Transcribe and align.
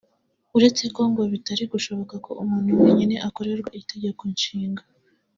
uretse 0.57 0.83
ko 0.95 1.01
ngo 1.09 1.21
bitari 1.33 1.63
gushoboka 1.73 2.15
ko 2.25 2.31
umuntu 2.43 2.71
wenyine 2.81 3.15
akorerwa 3.27 3.69
Itegeko 3.81 4.21
Nshinga 4.33 4.83